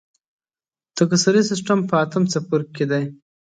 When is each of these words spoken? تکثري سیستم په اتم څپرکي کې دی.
تکثري 0.97 1.41
سیستم 1.51 1.77
په 1.89 1.95
اتم 2.03 2.23
څپرکي 2.31 2.73
کې 2.75 2.85
دی. 2.91 3.03